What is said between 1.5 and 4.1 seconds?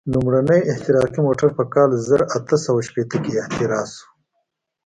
په کال زر اته سوه شپېته کې اختراع شو.